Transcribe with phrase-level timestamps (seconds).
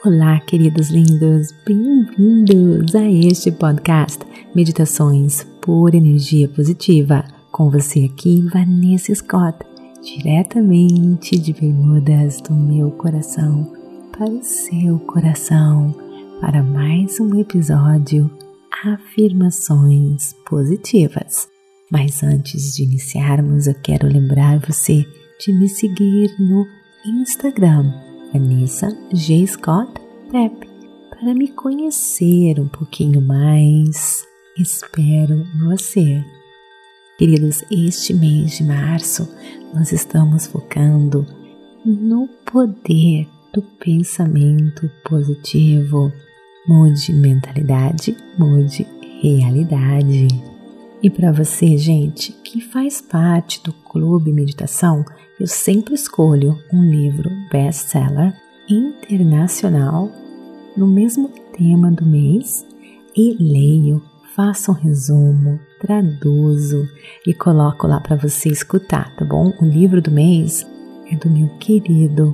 [0.00, 4.18] Olá, queridos lindos, bem-vindos a este podcast
[4.52, 7.24] Meditações por Energia Positiva.
[7.52, 9.58] Com você aqui, Vanessa Scott,
[10.02, 13.72] diretamente de Bermudas do meu coração
[14.10, 15.94] para o seu coração,
[16.40, 18.28] para mais um episódio
[18.84, 21.46] Afirmações Positivas.
[21.92, 25.04] Mas antes de iniciarmos, eu quero lembrar você
[25.38, 26.66] de me seguir no
[27.06, 29.46] Instagram Vanessa G.
[29.46, 29.92] Scott
[30.28, 30.66] Prep
[31.10, 34.26] para me conhecer um pouquinho mais.
[34.58, 36.24] Espero você.
[37.18, 39.28] Queridos, este mês de março
[39.74, 41.26] nós estamos focando
[41.84, 46.12] no poder do pensamento positivo.
[46.66, 48.86] Mude mentalidade, mude
[49.20, 50.51] realidade.
[51.02, 55.04] E para você, gente, que faz parte do Clube Meditação,
[55.40, 58.32] eu sempre escolho um livro best-seller
[58.70, 60.08] internacional
[60.76, 62.64] no mesmo tema do mês
[63.16, 64.00] e leio,
[64.36, 66.86] faço um resumo, traduzo
[67.26, 69.52] e coloco lá para você escutar, tá bom?
[69.60, 70.64] O livro do mês
[71.10, 72.32] é do meu querido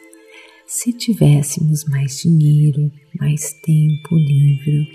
[0.66, 4.90] se tivéssemos mais dinheiro, mais tempo livre,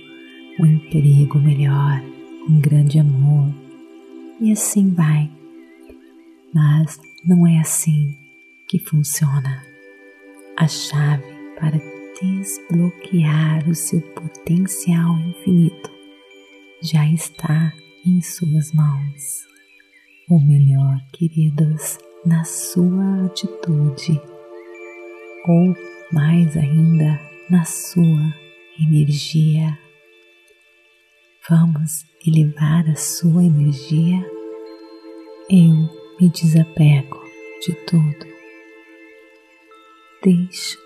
[0.60, 2.03] um emprego melhor,
[2.47, 3.50] um grande amor,
[4.38, 5.31] e assim vai.
[6.53, 8.14] Mas não é assim
[8.69, 9.62] que funciona.
[10.59, 11.25] A chave
[11.59, 11.81] para
[12.20, 15.91] desbloquear o seu potencial infinito
[16.82, 17.72] já está
[18.04, 19.47] em suas mãos.
[20.28, 24.20] Ou melhor, queridos, na sua atitude,
[25.47, 25.76] ou
[26.12, 28.34] mais ainda na sua
[28.81, 29.78] energia.
[31.48, 34.19] Vamos elevar a sua energia.
[35.50, 35.88] Eu
[36.20, 37.20] me desapego
[37.64, 38.32] de tudo.
[40.25, 40.78] Deixo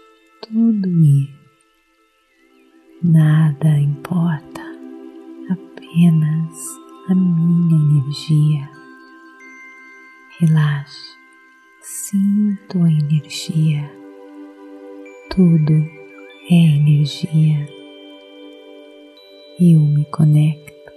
[0.43, 1.34] tudo ir.
[3.03, 4.56] Nada importa
[5.97, 8.71] apenas a minha energia.
[10.39, 11.17] Relaxe,
[11.81, 13.91] sinto a energia.
[15.31, 15.73] Tudo
[16.51, 17.67] é energia.
[19.59, 20.93] Eu me conecto,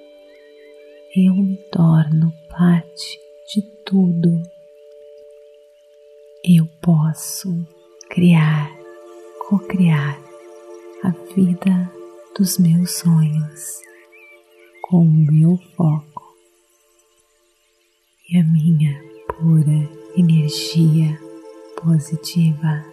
[1.16, 3.20] eu me torno parte
[3.54, 4.42] de tudo.
[6.44, 7.66] Eu posso
[8.10, 8.70] criar,
[9.48, 10.20] co-criar
[11.06, 11.90] a vida
[12.38, 13.89] dos meus sonhos
[14.90, 16.36] com o meu foco
[18.28, 21.16] e a minha pura energia
[21.80, 22.84] positiva.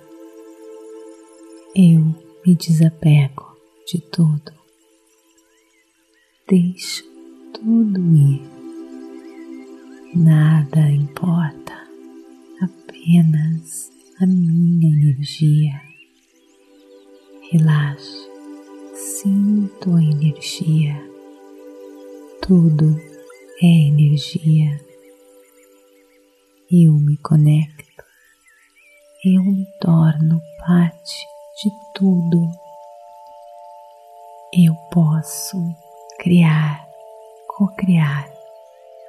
[1.75, 2.15] Eu
[2.45, 3.57] me desapego
[3.87, 4.53] de tudo,
[6.47, 7.03] deixo
[7.55, 8.43] tudo ir,
[10.15, 11.89] nada importa,
[12.61, 13.91] apenas
[14.21, 15.81] a minha energia.
[17.51, 18.29] Relaxe,
[18.93, 21.16] sinto a energia
[22.47, 22.97] tudo
[23.61, 24.81] é energia.
[26.71, 28.05] Eu me conecto,
[29.25, 31.27] eu me torno parte
[31.61, 32.49] de tudo.
[34.57, 35.57] Eu posso
[36.21, 36.87] criar,
[37.49, 38.31] co-criar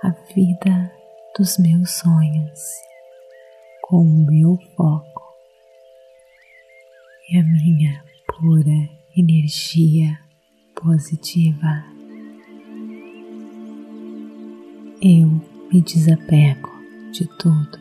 [0.04, 0.92] a vida
[1.38, 2.60] dos meus sonhos
[3.84, 5.24] com o meu foco
[7.30, 10.18] e a minha pura energia
[10.74, 11.97] positiva.
[15.10, 16.70] Eu me desapego
[17.14, 17.80] de tudo.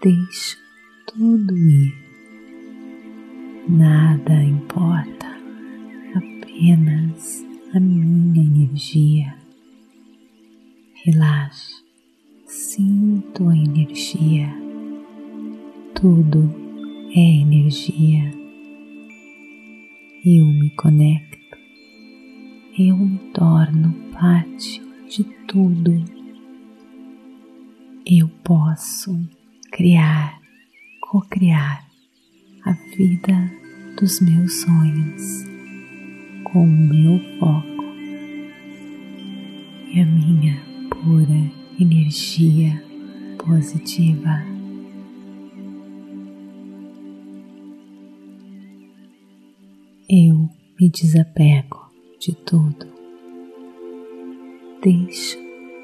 [0.00, 0.56] Deixo
[1.08, 1.92] tudo ir.
[3.68, 5.26] Nada importa,
[6.14, 7.44] apenas
[7.74, 9.34] a minha energia.
[11.04, 11.82] Relaxe,
[12.46, 14.54] sinto a energia.
[16.00, 16.48] Tudo
[17.12, 18.30] é energia.
[20.24, 21.58] Eu me conecto,
[22.78, 26.04] eu me torno parte de tudo.
[28.06, 29.18] Eu posso
[29.70, 30.40] criar,
[31.00, 31.86] co-criar
[32.64, 33.50] a vida
[33.98, 35.44] dos meus sonhos
[36.44, 37.84] com o meu foco
[39.92, 42.82] e a minha pura energia
[43.38, 44.42] positiva.
[50.08, 50.48] Eu
[50.78, 51.90] me desapego
[52.20, 52.86] de tudo,
[54.84, 55.38] deixo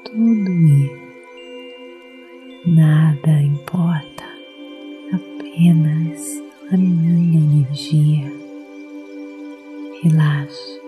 [0.05, 0.91] tudo ir,
[2.67, 4.23] nada importa,
[5.11, 8.31] apenas a minha energia.
[10.03, 10.81] Relaxe,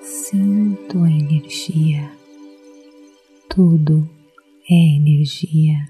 [0.00, 2.08] sinto a energia.
[3.48, 4.08] Tudo
[4.70, 5.84] é energia.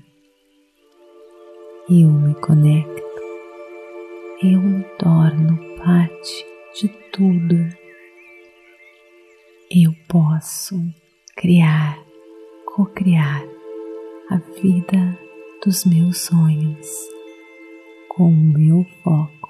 [1.90, 3.02] Eu me conecto,
[4.42, 6.46] eu me torno parte
[6.80, 7.56] de tudo.
[9.70, 10.82] Eu posso
[11.38, 12.04] criar,
[12.66, 13.44] co-criar
[14.28, 15.16] a vida
[15.64, 16.88] dos meus sonhos
[18.08, 19.48] com o meu foco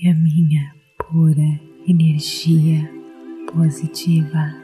[0.00, 2.88] e a minha pura energia
[3.52, 4.54] positiva.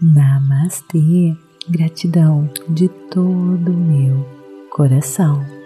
[0.00, 1.36] Namastê,
[1.68, 4.24] gratidão de todo o meu
[4.70, 5.63] coração.